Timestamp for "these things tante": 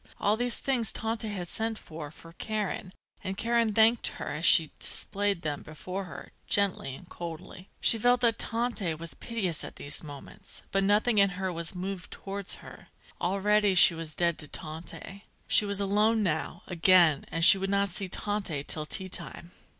0.35-1.27